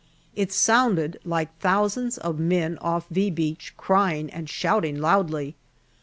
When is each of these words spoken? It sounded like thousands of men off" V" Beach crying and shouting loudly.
It 0.35 0.51
sounded 0.51 1.19
like 1.23 1.55
thousands 1.59 2.17
of 2.17 2.39
men 2.39 2.79
off" 2.79 3.07
V" 3.11 3.29
Beach 3.29 3.75
crying 3.77 4.31
and 4.31 4.49
shouting 4.49 4.99
loudly. 4.99 5.53